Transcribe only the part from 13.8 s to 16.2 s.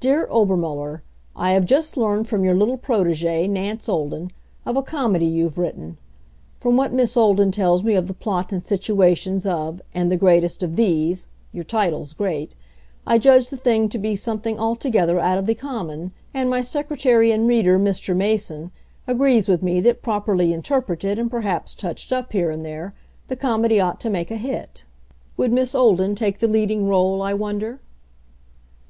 to be something altogether out of the common;